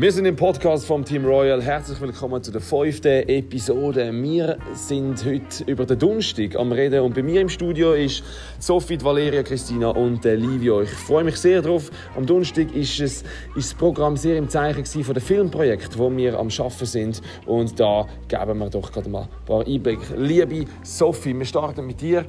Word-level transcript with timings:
Wir 0.00 0.12
sind 0.12 0.26
im 0.26 0.36
Podcast 0.36 0.86
vom 0.86 1.04
Team 1.04 1.24
Royal. 1.24 1.60
Herzlich 1.60 2.00
willkommen 2.00 2.40
zu 2.40 2.52
der 2.52 2.60
fünften 2.60 3.28
Episode. 3.28 4.12
Wir 4.12 4.56
sind 4.72 5.24
heute 5.24 5.64
über 5.66 5.86
den 5.86 5.98
Donnerstag 5.98 6.54
am 6.54 6.70
Reden 6.70 7.00
und 7.00 7.16
bei 7.16 7.22
mir 7.24 7.40
im 7.40 7.48
Studio 7.48 7.94
ist 7.94 8.22
Sophie, 8.60 8.96
Valeria, 9.02 9.42
Christina 9.42 9.88
und 9.88 10.22
Livio. 10.22 10.82
Ich 10.82 10.90
freue 10.90 11.24
mich 11.24 11.36
sehr 11.38 11.62
darauf. 11.62 11.90
Am 12.16 12.24
Donnerstag 12.24 12.72
ist, 12.76 13.00
es, 13.00 13.24
ist 13.56 13.72
das 13.72 13.74
Programm 13.74 14.16
sehr 14.16 14.36
im 14.36 14.48
Zeichen 14.48 14.84
von 15.02 15.14
dem 15.14 15.20
Filmprojekt, 15.20 15.98
wo 15.98 16.16
wir 16.16 16.38
am 16.38 16.48
Schaffen 16.48 16.86
sind 16.86 17.20
und 17.46 17.80
da 17.80 18.06
geben 18.28 18.58
wir 18.58 18.70
doch 18.70 18.92
gerade 18.92 19.08
mal 19.08 19.22
ein 19.22 19.44
paar 19.46 19.66
Einblicke. 19.66 20.14
Liebe 20.16 20.66
Sophie, 20.84 21.36
wir 21.36 21.44
starten 21.44 21.84
mit 21.84 22.00
dir. 22.00 22.24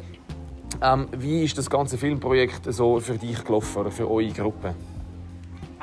Ähm, 0.81 1.07
wie 1.19 1.43
ist 1.43 1.55
das 1.55 1.69
ganze 1.69 1.99
Filmprojekt 1.99 2.73
so 2.73 2.99
für 2.99 3.19
dich 3.19 3.43
gelaufen 3.43 3.81
oder 3.81 3.91
für 3.91 4.09
eure 4.09 4.29
Gruppe? 4.29 4.73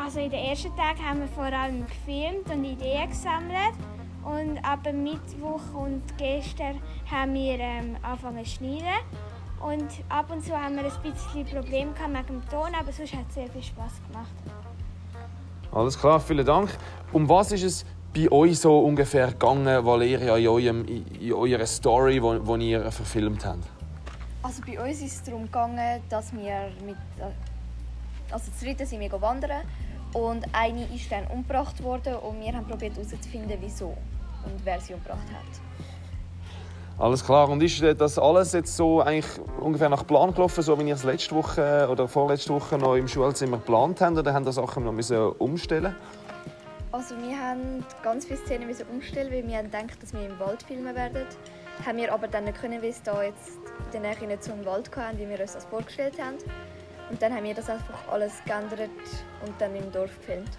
Also 0.06 0.20
in 0.20 0.30
den 0.30 0.38
ersten 0.38 0.68
Tagen 0.76 1.04
haben 1.04 1.18
wir 1.18 1.26
vor 1.26 1.46
allem 1.46 1.84
gefilmt 1.84 2.48
und 2.48 2.64
Ideen 2.64 3.08
gesammelt. 3.08 3.74
Und 4.22 4.56
ab 4.64 4.78
Mittwoch 4.92 5.74
und 5.74 6.00
gestern 6.16 6.80
haben 7.10 7.34
wir 7.34 7.58
ähm, 7.58 7.96
angefangen 8.02 8.44
zu 8.44 8.52
schneiden. 8.52 9.00
Und 9.58 9.88
ab 10.08 10.30
und 10.30 10.44
zu 10.44 10.52
haben 10.52 10.76
wir 10.76 10.84
ein 10.84 11.12
bisschen 11.12 11.44
Probleme 11.44 11.90
mit 12.08 12.28
dem 12.28 12.48
Ton, 12.48 12.72
aber 12.78 12.92
sonst 12.92 13.14
hat 13.14 13.24
es 13.30 13.34
sehr 13.34 13.48
viel 13.48 13.64
Spaß 13.64 13.94
gemacht. 14.06 14.30
Alles 15.72 15.98
klar, 15.98 16.20
vielen 16.20 16.46
Dank. 16.46 16.70
Um 17.12 17.28
was 17.28 17.50
ist 17.50 17.64
es 17.64 17.84
bei 18.14 18.30
euch 18.30 18.60
so 18.60 18.78
ungefähr 18.78 19.32
gegangen, 19.32 19.84
Valeria, 19.84 20.36
in, 20.36 20.46
eurem, 20.46 20.84
in 20.84 21.32
eurer 21.32 21.66
Story, 21.66 22.20
die 22.20 22.70
ihr 22.70 22.92
verfilmt 22.92 23.44
habt? 23.44 23.64
Also 24.40 24.62
bei 24.64 24.80
uns 24.80 25.00
ist 25.02 25.16
es 25.16 25.22
darum 25.24 25.46
gegangen, 25.46 26.00
dass 26.08 26.32
wir 26.32 26.70
mit... 26.86 26.94
Also 28.30 28.52
zu 28.52 28.64
dritt 28.64 28.86
sind 28.86 29.00
wir 29.00 29.20
wandern 29.20 29.62
und 30.16 30.46
eine 30.52 30.84
ist 30.94 31.12
dann 31.12 31.26
umgebracht 31.26 31.82
worden 31.82 32.14
und 32.16 32.40
wir 32.40 32.54
haben 32.54 32.66
probiert 32.66 32.96
herauszufinden, 32.96 33.58
wieso 33.60 33.88
und 33.88 34.64
wer 34.64 34.80
sie 34.80 34.94
umgebracht 34.94 35.28
hat. 35.30 35.60
Alles 36.98 37.22
klar. 37.22 37.50
Und 37.50 37.62
ist 37.62 37.82
das 37.82 38.18
alles 38.18 38.54
jetzt 38.54 38.74
so 38.74 39.02
eigentlich 39.02 39.26
ungefähr 39.60 39.90
nach 39.90 40.06
Plan 40.06 40.32
gelaufen, 40.32 40.62
so 40.62 40.78
wie 40.80 40.88
ihr 40.88 40.94
es 40.94 41.04
letzte 41.04 41.34
Woche 41.34 41.86
oder 41.90 42.08
vorletzte 42.08 42.54
Woche 42.54 42.78
noch 42.78 42.94
im 42.94 43.06
Schulzimmer 43.06 43.58
geplant 43.58 44.00
habt, 44.00 44.16
oder 44.16 44.32
haben 44.32 44.46
das 44.46 44.54
Sachen 44.54 44.84
noch 44.84 44.92
müssen 44.92 45.18
umstellen? 45.32 45.94
Also 46.92 47.14
wir 47.18 47.38
haben 47.38 47.84
ganz 48.02 48.24
viele 48.24 48.38
Szenen 48.38 48.66
müssen 48.68 48.86
umstellen, 48.86 49.30
weil 49.30 49.46
wir 49.46 49.58
haben 49.58 49.70
gedacht, 49.70 50.02
dass 50.02 50.14
wir 50.14 50.24
im 50.24 50.38
Wald 50.38 50.62
filmen 50.62 50.94
werden. 50.94 51.26
Haben 51.84 51.98
wir 51.98 52.10
aber 52.10 52.26
dann 52.26 52.44
nicht 52.44 52.58
können, 52.58 52.80
weil 52.80 52.88
es 52.88 53.02
da 53.02 53.22
jetzt 53.22 53.50
in 53.92 54.00
der 54.00 54.12
Nähe 54.12 54.16
einen 54.22 54.64
Wald 54.64 54.96
hatten, 54.96 55.18
wie 55.18 55.28
wir 55.28 55.38
uns 55.38 55.52
das 55.52 55.66
vorgestellt 55.66 56.14
haben. 56.18 56.36
Und 57.10 57.22
dann 57.22 57.32
haben 57.32 57.44
wir 57.44 57.54
das 57.54 57.70
einfach 57.70 58.08
alles 58.10 58.32
geändert 58.44 58.90
und 59.44 59.54
dann 59.60 59.74
im 59.76 59.90
Dorf 59.92 60.16
gefilmt. 60.18 60.50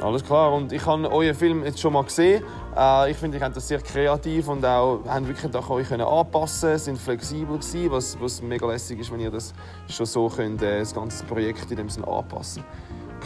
Alles 0.00 0.22
klar. 0.22 0.52
Und 0.52 0.72
ich 0.72 0.84
habe 0.84 1.10
euren 1.10 1.34
Film 1.34 1.64
jetzt 1.64 1.80
schon 1.80 1.94
mal 1.94 2.04
gesehen. 2.04 2.42
Äh, 2.76 3.10
ich 3.10 3.16
finde, 3.16 3.38
ihr 3.38 3.44
habt 3.44 3.56
das 3.56 3.66
sehr 3.66 3.80
kreativ 3.80 4.48
und 4.48 4.64
auch 4.64 5.00
haben 5.06 5.26
wirklich 5.26 5.54
auch 5.54 5.70
euch 5.70 5.88
können 5.88 6.06
anpassen, 6.06 6.76
sind 6.78 6.98
flexibel 6.98 7.58
gewesen, 7.58 7.90
was, 7.90 8.20
was 8.20 8.42
mega 8.42 8.66
lässig 8.66 9.00
ist, 9.00 9.10
wenn 9.10 9.20
ihr 9.20 9.30
das 9.30 9.54
schon 9.88 10.04
so 10.04 10.28
könnt, 10.28 10.60
äh, 10.60 10.80
das 10.80 10.94
ganze 10.94 11.24
Projekt 11.24 11.70
in 11.70 11.78
dem 11.78 11.88
Sinne 11.88 12.08
anpassen. 12.08 12.62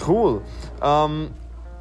Cool. 0.07 0.41
Ähm, 0.81 1.31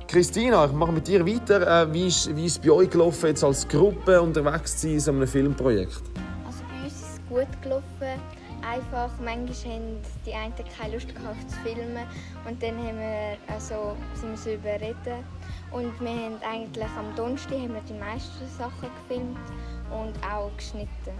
Christina, 0.07 0.65
ich 0.65 0.71
mache 0.71 0.91
mit 0.91 1.07
dir 1.07 1.23
weiter. 1.23 1.83
Äh, 1.83 1.93
wie, 1.93 2.07
ist, 2.07 2.35
wie 2.35 2.45
ist 2.45 2.53
es 2.53 2.59
bei 2.59 2.71
euch 2.71 2.89
gelaufen, 2.89 3.27
jetzt 3.27 3.43
als 3.43 3.67
Gruppe 3.67 4.19
unterwegs 4.19 4.77
zu 4.77 4.87
sein 4.87 4.93
in 4.93 4.99
so 4.99 5.11
einem 5.11 5.27
Filmprojekt? 5.27 6.01
Also 6.47 6.63
bei 6.67 6.85
uns 6.85 6.93
ist 6.93 7.03
es 7.03 7.19
gut 7.29 7.61
gelaufen 7.61 8.38
einfach, 8.63 9.09
manchmal 9.23 9.73
haben 9.73 10.01
die 10.25 10.33
einen 10.33 10.53
keine 10.77 10.93
Lust 10.93 11.13
gehabt 11.15 11.49
zu 11.49 11.57
filmen 11.57 12.05
und 12.47 12.61
dann 12.61 12.77
haben 12.77 12.99
wir, 12.99 13.37
also, 13.53 13.95
sind 14.13 14.31
wir 14.31 14.37
so 14.37 14.49
überreden. 14.51 15.23
Und 15.71 15.99
wir 15.99 16.09
haben 16.09 16.37
eigentlich 16.41 16.89
am 16.97 17.15
Donnerstag 17.15 17.59
haben 17.59 17.73
wir 17.73 17.81
die 17.87 17.93
meisten 17.93 18.47
Sachen 18.57 18.89
gefilmt 19.07 19.37
und 19.91 20.13
auch 20.25 20.49
geschnitten. 20.57 21.13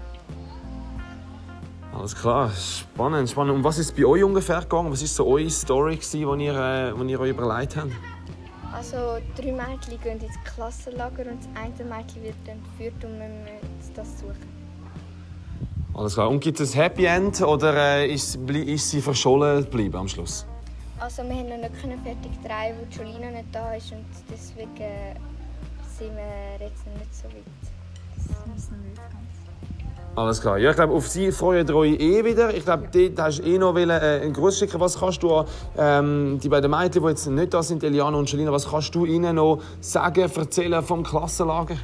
Alles 1.94 2.16
klar, 2.16 2.52
spannend, 2.52 3.30
spannend. 3.30 3.56
Und 3.56 3.64
was 3.64 3.80
ist 3.80 3.96
bei 3.96 4.06
euch 4.06 4.24
ungefähr 4.24 4.62
gegangen? 4.62 4.92
Was 4.92 5.02
ist 5.02 5.16
so 5.16 5.26
eure 5.28 5.50
Story, 5.50 6.00
die 6.14 6.22
ihr, 6.22 6.56
äh, 6.56 6.94
die 6.94 7.12
ihr 7.12 7.20
euch 7.20 7.32
überlegt 7.32 7.76
habt? 7.76 7.92
Also 8.72 9.18
drei 9.36 9.52
Mädchen 9.52 10.00
gehen 10.02 10.20
ins 10.20 10.38
Klassenlager 10.44 11.26
und 11.32 11.40
das 11.40 11.50
eine 11.56 11.90
Mädchen 11.90 12.24
wird 12.24 12.36
entführt 12.48 13.04
und 13.04 13.20
wir 13.20 13.28
müssen 13.28 13.94
das 13.96 14.20
suchen. 14.20 14.59
Alles 16.00 16.14
klar. 16.14 16.30
Und 16.30 16.40
gibt 16.40 16.62
es 16.62 16.76
ein 16.76 16.82
Happy 16.82 17.04
End 17.04 17.42
oder 17.42 17.76
äh, 17.76 18.10
ist, 18.10 18.38
ist, 18.38 18.90
sie 18.90 19.02
verschollen 19.02 19.66
geblieben 19.66 19.98
am 19.98 20.08
Schluss? 20.08 20.46
Also 20.98 21.24
wir 21.24 21.36
haben 21.36 21.50
noch 21.50 21.58
nicht 21.58 21.76
fertig 21.76 22.32
drehen, 22.42 22.78
weil 22.78 22.88
Jolina 22.90 23.32
nicht 23.32 23.48
da 23.52 23.74
ist 23.74 23.92
und 23.92 24.06
deswegen 24.32 24.78
äh, 24.78 25.16
sind 25.98 26.16
wir 26.16 26.66
jetzt 26.66 26.88
noch 26.88 26.94
nicht 26.94 27.14
so 27.14 27.26
weit. 27.26 27.44
Das 28.16 28.48
muss 28.48 28.72
noch 28.72 28.78
nicht 28.78 28.96
ganz. 28.96 30.16
Alles 30.16 30.40
klar. 30.40 30.58
Ja, 30.58 30.70
ich 30.70 30.76
glaube, 30.78 30.94
auf 30.94 31.06
sie 31.06 31.34
freuen 31.34 31.68
ihr 31.68 31.76
euch 31.76 32.00
eh 32.00 32.24
wieder. 32.24 32.54
Ich 32.54 32.64
glaube, 32.64 32.88
dort 32.90 33.20
hast 33.20 33.40
du 33.40 33.44
eh 33.44 33.58
noch 33.58 33.76
wollen, 33.76 33.90
äh, 33.90 34.22
einen 34.24 34.32
Gruß 34.32 34.58
schicken. 34.58 34.80
Was 34.80 34.98
kannst 34.98 35.22
du 35.22 35.44
ähm, 35.78 36.40
die 36.42 36.48
beiden 36.48 36.72
Mädchen, 36.72 37.04
die 37.04 37.10
jetzt 37.10 37.28
nicht 37.28 37.54
da 37.54 37.62
sind, 37.62 37.84
Eliana 37.84 38.18
und 38.18 38.32
Jolina, 38.32 38.54
was 38.54 38.70
kannst 38.70 38.96
du 38.96 39.04
ihnen 39.04 39.36
noch 39.36 39.62
sagen, 39.82 40.32
erzählen 40.34 40.82
vom 40.82 41.04
Klassenlager? 41.04 41.76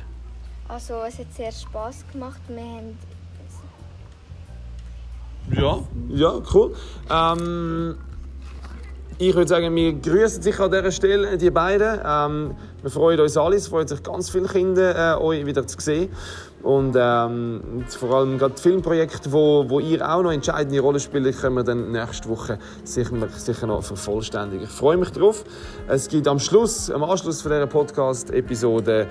Also 0.69 0.93
es 1.05 1.19
hat 1.19 1.33
sehr 1.35 1.51
Spass 1.51 2.05
gemacht. 2.13 2.39
Wir 2.47 2.63
haben 2.63 2.97
ja, 5.51 5.79
ja, 6.09 6.41
cool. 6.53 6.73
Ähm, 7.09 7.95
ich 9.17 9.33
würde 9.33 9.47
sagen, 9.47 9.73
wir 9.73 9.93
grüßen 9.93 10.41
sich 10.41 10.59
an 10.59 10.71
dieser 10.71 10.91
Stelle, 10.91 11.37
die 11.37 11.49
beiden. 11.49 11.99
Ähm, 12.05 12.55
wir 12.81 12.91
freuen 12.91 13.19
uns 13.19 13.37
alle, 13.37 13.55
es 13.55 13.67
freuen 13.67 13.87
sich 13.87 14.03
ganz 14.03 14.29
viele 14.29 14.47
Kinder, 14.47 15.15
äh, 15.15 15.21
euch 15.21 15.45
wieder 15.45 15.65
zu 15.65 15.79
sehen. 15.79 16.09
Und 16.63 16.97
ähm, 16.99 17.85
vor 17.87 18.13
allem 18.15 18.37
gerade 18.39 18.57
Filmprojekte, 18.57 19.31
wo, 19.31 19.69
wo 19.69 19.79
ihr 19.79 20.01
auch 20.05 20.23
noch 20.23 20.31
entscheidende 20.31 20.79
Rolle 20.79 20.99
spielt, 20.99 21.39
können 21.39 21.55
wir 21.55 21.63
dann 21.63 21.91
nächste 21.91 22.27
Woche 22.27 22.57
sicher, 22.83 23.11
sicher 23.29 23.67
noch 23.67 23.83
vervollständigen. 23.83 24.65
Ich 24.65 24.71
freue 24.71 24.97
mich 24.97 25.11
darauf. 25.11 25.45
Es 25.87 26.09
gibt 26.09 26.27
am 26.27 26.39
Schluss, 26.39 26.89
am 26.89 27.03
Anschluss 27.03 27.41
von 27.41 27.51
dieser 27.51 27.67
Podcast-Episode, 27.67 29.07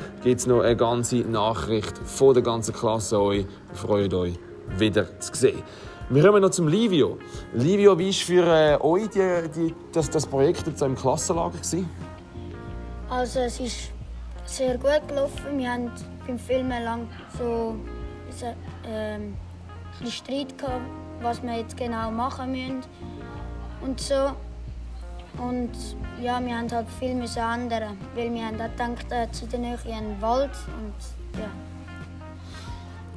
noch 0.47 0.61
eine 0.61 0.77
ganze 0.77 1.19
Nachricht 1.19 1.97
von 2.05 2.35
der 2.35 2.43
ganzen 2.43 2.75
Klasse 2.75 3.21
euch. 3.21 3.47
Wir 3.69 3.77
freuen 3.77 4.13
euch, 4.13 4.35
wieder 4.77 5.19
zu 5.21 5.33
sehen. 5.33 5.63
Wir 6.11 6.23
kommen 6.23 6.43
noch 6.43 6.51
zum 6.51 6.69
Livio. 6.69 7.19
Livio, 7.55 7.99
wie 7.99 8.09
war 8.09 8.13
für 8.13 8.47
äh, 8.47 8.79
euch 8.81 9.09
die, 9.09 9.49
die, 9.55 9.75
das, 9.91 10.11
das 10.11 10.27
Projekt 10.27 10.67
jetzt 10.67 10.83
im 10.83 10.95
Klassenlager? 10.95 11.57
Gewesen? 11.57 11.89
Also 13.09 13.41
es 13.41 13.59
ist 13.59 13.91
sehr 14.45 14.77
gut 14.77 15.09
gelaufen. 15.09 15.57
Wir 15.57 15.73
haben 15.73 15.91
beim 16.27 16.39
Filmen 16.39 16.85
lang 16.85 17.09
so 17.39 17.75
ähm, 18.87 19.35
ein 20.01 20.11
Streit 20.11 20.59
gehabt, 20.59 20.83
was 21.23 21.43
wir 21.43 21.57
jetzt 21.57 21.77
genau 21.77 22.11
machen 22.11 22.53
müssen 22.53 22.83
und 23.81 23.99
so. 23.99 24.33
Und 25.39 25.71
ja, 26.23 26.39
wir 26.45 26.57
haben 26.57 26.71
halt 26.71 26.87
viel 26.99 27.11
ändern, 27.13 27.99
weil 28.15 28.33
wir 28.33 28.45
haben 28.45 28.59
gedacht, 28.59 29.07
äh, 29.11 29.31
zu 29.33 29.47
der 29.47 29.59
Nähe 29.59 29.79
einen 29.87 30.21
Wald 30.21 30.53
und 30.79 31.41
ja. 31.41 31.49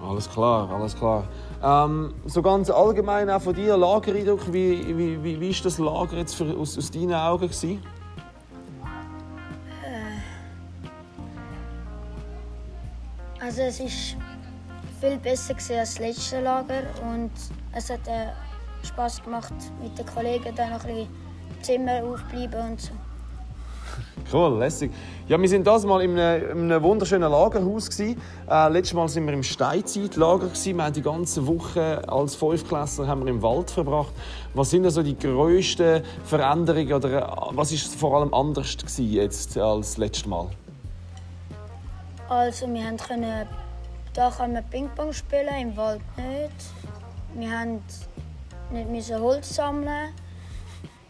Alles 0.08 0.30
klar, 0.30 0.70
alles 0.72 0.96
klar. 0.96 1.28
Ähm, 1.62 2.14
so 2.26 2.42
ganz 2.42 2.70
allgemein 2.70 3.30
auch 3.30 3.42
von 3.42 3.54
dir, 3.54 3.76
Lagereindruck, 3.76 4.54
wie, 4.54 4.98
wie, 4.98 5.22
wie, 5.22 5.40
wie 5.40 5.50
ist 5.50 5.66
das 5.66 5.78
Lager 5.80 6.18
jetzt 6.18 6.36
für, 6.36 6.56
aus, 6.56 6.78
aus 6.78 6.90
deinen 6.92 7.14
Augen 7.14 7.48
gewesen? 7.48 7.84
Äh, 9.84 10.20
also 13.44 13.62
es 13.64 13.80
ist 13.82 14.16
viel 15.02 15.18
besser 15.18 15.56
als 15.56 15.68
das 15.68 16.00
letzte 16.00 16.42
Lager 16.42 16.84
und 17.04 17.32
es 17.74 17.90
hat 17.90 18.08
äh, 18.08 18.28
Spaß 18.84 19.24
gemacht 19.24 19.54
mit 19.82 19.98
den 19.98 20.06
Kollegen 20.06 20.56
da 20.56 20.70
noch 20.70 20.86
ein 20.86 20.96
bisschen 20.96 21.10
Zimmer 21.62 22.04
aufbleiben 22.04 22.72
und 22.72 22.82
so. 22.82 22.94
Cool, 24.32 24.60
lässig. 24.60 24.92
Ja, 25.30 25.40
wir 25.40 25.48
sind 25.48 25.66
das 25.66 25.86
mal 25.86 26.02
in 26.02 26.20
einem, 26.20 26.52
in 26.52 26.72
einem 26.72 26.84
wunderschönen 26.84 27.32
Lagerhaus 27.32 27.90
gewesen. 27.90 28.22
Äh, 28.50 28.70
letztes 28.70 28.94
Mal 28.94 29.08
sind 29.08 29.26
wir 29.26 29.34
im 29.34 29.44
Steinzeitlager 29.44 30.48
gewesen. 30.48 30.76
Wir 30.76 30.84
haben 30.84 30.94
die 30.94 31.02
ganze 31.02 31.48
Woche 31.48 32.02
als 32.10 32.36
Fünfklässler 32.36 33.08
haben 33.08 33.24
wir 33.24 33.30
im 33.30 33.42
Wald 33.42 33.72
verbracht. 33.72 34.12
Was 34.54 34.70
sind 34.70 34.84
also 34.84 35.02
die 35.02 35.18
grössten 35.18 36.04
Veränderungen 36.26 36.94
oder 36.94 37.22
äh, 37.22 37.26
was 37.52 37.72
ist 37.72 37.96
vor 37.96 38.18
allem 38.18 38.34
anders 38.34 38.78
gewesen 38.78 39.10
jetzt 39.10 39.58
als 39.58 39.98
letztes 39.98 40.26
Mal? 40.26 40.48
Also 42.28 42.68
wir 42.68 42.86
haben 42.86 42.98
können, 42.98 43.48
da 44.14 44.30
können 44.30 44.56
wir 44.56 44.62
Ping-Pong 44.62 45.14
spielen, 45.14 45.56
im 45.62 45.78
Wald 45.78 46.02
nicht. 46.18 46.52
Wir 47.34 47.52
haben 47.52 47.82
nicht 48.92 49.14
Holz 49.14 49.56
sammeln. 49.56 50.14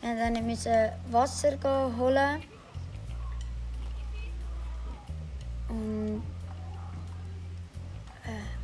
Wir 0.01 0.41
mussten 0.43 0.69
nicht 0.69 0.69
Wasser 1.11 1.57
holen. 1.99 2.41
Und, 5.69 6.21
äh. 8.25 8.57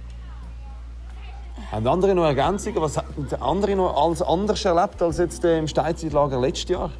Haben 1.72 1.88
andere 1.88 2.16
noch 2.16 2.26
Ergänzungen? 2.26 2.82
Was 2.82 2.98
haben 2.98 3.28
andere 3.40 3.76
noch 3.76 3.96
als 3.96 4.22
anders 4.22 4.64
erlebt 4.66 5.02
als 5.02 5.18
jetzt 5.18 5.44
äh, 5.44 5.60
im 5.60 5.68
Steinzeitlager 5.68 6.40
letztes 6.40 6.70
Jahr? 6.70 6.92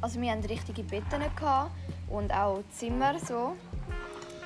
Also 0.00 0.20
wir 0.20 0.32
hatten 0.32 0.44
richtige 0.44 0.82
Betten 0.82 1.22
und 2.08 2.32
auch 2.32 2.60
Zimmer 2.72 3.14
so. 3.18 3.54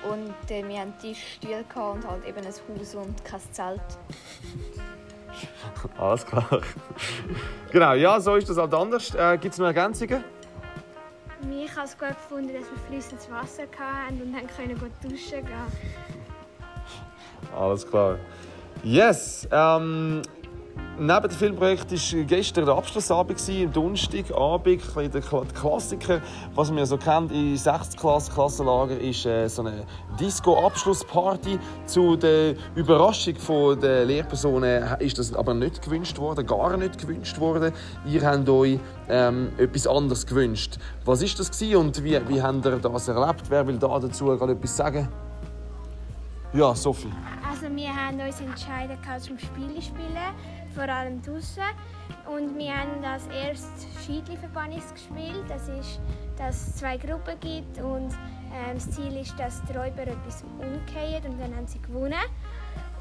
Und 0.09 0.50
äh, 0.50 0.67
wir 0.69 0.81
hatten 0.81 0.94
Tischstühle 1.00 1.65
gehabt 1.65 1.97
und 1.97 2.09
halt 2.09 2.25
eben 2.27 2.39
ein 2.39 2.47
Haus 2.47 2.94
und 2.94 3.25
kein 3.25 3.41
Zelt. 3.50 3.81
Alles 5.99 6.25
klar. 6.25 6.61
genau, 7.73 7.94
ja, 7.94 8.21
so 8.21 8.37
ist 8.37 8.49
das 8.49 8.56
halt 8.56 8.73
anders. 8.73 9.15
Äh, 9.15 9.39
Gibt 9.39 9.55
es 9.55 9.59
noch 9.59 9.67
Ergänzungen? 9.67 10.23
Ich 11.43 11.77
habe 11.77 11.87
es 11.87 11.99
gut 11.99 12.09
gefunden, 12.09 12.53
dass 12.53 12.71
wir 12.71 12.79
fließendes 12.88 13.31
Wasser 13.31 13.65
hatten 13.79 14.23
und 14.23 14.33
dann 14.33 14.47
können 14.47 14.79
gut 14.79 14.93
duschen 15.03 15.44
gehen. 15.44 15.73
Alles 17.55 17.87
klar. 17.87 18.19
Yes, 18.83 19.47
ähm, 19.50 20.23
Neben 20.99 21.28
dem 21.28 21.31
Filmprojekt 21.31 21.93
war 21.93 22.23
gestern 22.25 22.64
der 22.64 22.75
Abschlussabend, 22.75 23.38
am 23.50 23.73
Donnerstagabend, 23.73 25.12
der 25.12 25.20
Klassiker, 25.20 26.23
was 26.55 26.70
man 26.70 26.78
ja 26.78 26.87
so 26.87 26.96
kennt 26.96 27.31
in 27.32 27.55
6. 27.55 27.96
Klasse, 27.96 28.32
Klassenlager, 28.32 28.99
ist 28.99 29.26
äh, 29.26 29.46
so 29.46 29.61
eine 29.61 29.84
Disco-Abschlussparty. 30.19 31.58
Zu 31.84 32.17
der 32.17 32.55
Überraschung 32.75 33.34
der 33.78 34.06
Lehrpersonen 34.06 34.84
ist 35.00 35.19
das 35.19 35.34
aber 35.34 35.52
nicht 35.52 35.82
gewünscht 35.82 36.17
worden, 36.19 36.46
gar 36.46 36.75
nicht 36.79 36.99
gewünscht 36.99 37.38
worden. 37.40 37.75
Ihr 38.06 38.22
habt 38.22 38.49
euch 38.49 38.79
ähm, 39.11 39.52
etwas 39.58 39.87
anderes 39.87 40.26
gewünscht. 40.26 40.79
Was 41.05 41.20
ist 41.20 41.38
das 41.38 41.61
und 41.61 42.02
wie, 42.05 42.19
wie 42.26 42.40
habt 42.40 42.64
ihr 42.64 42.79
das 42.79 43.08
erlebt? 43.08 43.43
Wer 43.50 43.67
will 43.67 43.76
da 43.76 43.99
dazu 43.99 44.25
gerade 44.25 44.52
etwas 44.52 44.75
sagen? 44.75 45.08
Ja, 46.55 46.75
Sophie. 46.75 47.12
Also 47.46 47.75
wir 47.75 47.94
haben 47.94 48.19
uns 48.19 48.40
entschieden 48.40 48.99
zum 49.20 49.38
Spiele 49.38 49.82
spielen 49.82 50.34
vor 50.76 50.88
allem 50.88 51.23
draußen. 51.23 51.62
Und 52.26 52.56
wir 52.58 52.76
haben 52.76 53.02
das 53.02 53.26
erste 53.28 53.87
Schiedli-Verbannis 54.05 54.93
gespielt. 54.93 55.44
Das 55.49 55.69
ist, 55.69 56.00
dass 56.37 56.69
es 56.69 56.76
zwei 56.76 56.96
Gruppen 56.96 57.40
gibt 57.40 57.78
und 57.78 58.12
ähm, 58.52 58.75
das 58.75 58.90
Ziel 58.90 59.17
ist, 59.17 59.38
dass 59.38 59.62
die 59.64 59.73
Räuber 59.73 60.02
etwas 60.02 60.44
umkehren 60.58 61.32
und 61.32 61.40
dann 61.40 61.56
haben 61.56 61.67
sie 61.67 61.81
gewonnen. 61.81 62.14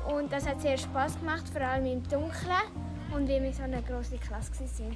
Und 0.07 0.31
das 0.31 0.48
hat 0.48 0.62
sehr 0.62 0.77
Spaß 0.77 1.19
gemacht, 1.19 1.44
vor 1.51 1.62
allem 1.62 1.86
im 1.86 2.04
Dunkeln 2.04 2.62
und 3.13 3.27
wie 3.27 3.42
wir 3.42 3.54
so 3.54 3.63
eine 3.63 3.81
große 3.81 4.18
Klasse 4.18 4.51
waren. 4.63 4.95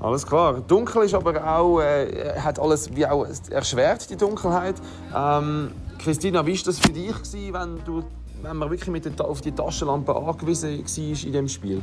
Alles 0.00 0.26
klar. 0.26 0.60
Dunkel 0.60 1.04
ist 1.04 1.14
aber 1.14 1.46
auch, 1.46 1.80
äh, 1.80 2.38
hat 2.38 2.58
alles 2.58 2.94
wie 2.94 3.06
auch 3.06 3.26
erschwert, 3.50 4.08
die 4.08 4.16
Dunkelheit. 4.16 4.76
Ähm, 5.14 5.72
Christina, 5.98 6.46
wie 6.46 6.56
war 6.56 6.64
das 6.64 6.78
für 6.78 6.92
dich, 6.92 7.14
wenn 7.52 7.84
du 7.84 8.04
wenn 8.42 8.56
man 8.56 8.70
wirklich 8.70 8.88
mit 8.88 9.04
der, 9.04 9.24
auf 9.24 9.40
die 9.40 9.52
Taschenlampe 9.52 10.14
angewiesen 10.14 10.70
war 10.70 10.76
in 10.78 11.14
diesem 11.14 11.48
Spiel? 11.48 11.82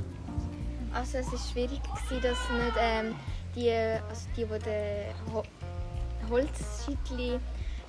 Also 0.93 1.19
es 1.19 1.31
war 1.31 1.39
schwierig, 1.39 1.81
dass 1.83 2.09
nicht 2.11 2.77
ähm, 2.79 3.15
die, 3.55 3.71
also 3.71 4.27
die, 4.35 4.45
die 4.45 4.59
den 4.59 5.33
Ho 5.33 5.43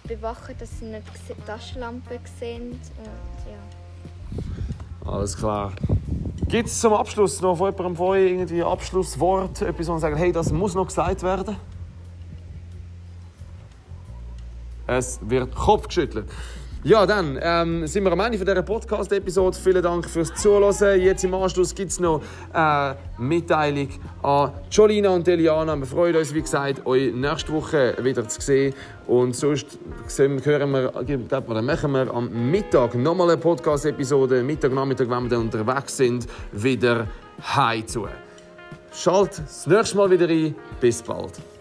bewachen, 0.07 0.55
dass 0.59 0.79
sie 0.79 0.87
nicht 0.87 1.03
die 1.29 1.43
Taschenlampe 1.47 2.21
sehen. 2.39 2.73
Und, 2.73 2.81
ja. 3.47 5.11
Alles 5.11 5.37
klar. 5.37 5.73
Gibt 6.49 6.69
es 6.69 6.81
zum 6.81 6.95
Abschluss 6.95 7.41
noch 7.41 7.57
von 7.57 7.71
jemandem 7.71 7.97
von 7.97 8.07
euch 8.09 8.31
irgendwie 8.31 8.63
ein 8.63 8.69
Abschlusswort, 8.69 9.63
etwas, 9.63 9.87
wo 9.89 9.93
man 9.93 10.01
sagt, 10.01 10.17
hey, 10.17 10.33
das 10.33 10.51
muss 10.51 10.75
noch 10.75 10.87
gesagt 10.87 11.23
werden? 11.23 11.57
Es 14.87 15.21
wird 15.23 15.55
Kopf 15.55 15.89
geschüttelt. 15.89 16.31
Ja, 16.85 17.05
dann 17.07 17.37
ähm, 17.43 17.87
sind 17.89 18.05
wir 18.05 18.13
am 18.13 18.21
Ende 18.21 18.39
dieser 18.39 18.63
Podcast-Episode. 18.63 19.59
Vielen 19.59 19.83
Dank 19.83 20.09
fürs 20.09 20.33
Zuhören. 20.35 21.01
Jetzt 21.01 21.25
im 21.25 21.35
Anschluss 21.35 21.75
gibt 21.75 21.91
es 21.91 21.99
noch 21.99 22.23
eine 22.53 22.97
äh, 23.19 23.21
Mitteilung 23.21 23.89
an 24.23 24.53
Jolina 24.71 25.11
und 25.11 25.27
Eliana. 25.27 25.77
Wir 25.77 25.87
freuen 25.87 26.15
uns, 26.15 26.33
wie 26.33 26.41
gesagt, 26.41 26.87
euch 26.87 27.13
nächste 27.13 27.53
Woche 27.53 27.97
wieder 28.01 28.29
zu 28.29 28.41
sehen. 28.41 28.75
Und 29.09 29.35
sonst 29.35 29.77
hören 30.45 30.71
wir, 30.71 30.93
oder 31.49 31.63
machen 31.63 31.93
wir 31.93 32.15
am 32.15 32.51
Mittag 32.51 32.95
nochmal 32.95 33.31
eine 33.31 33.39
Podcast-Episode. 33.39 34.45
Mittag, 34.45 34.73
Nachmittag, 34.73 35.11
wenn 35.11 35.25
wir 35.25 35.31
dann 35.31 35.41
unterwegs 35.41 35.97
sind, 35.97 36.29
wieder 36.53 37.09
heim 37.57 37.89
zu. 37.89 38.07
Schalt 38.93 39.39
das 39.39 39.67
nächste 39.67 39.97
Mal 39.97 40.11
wieder 40.13 40.29
ein. 40.29 40.55
Bis 40.81 41.03
bald. 41.03 41.58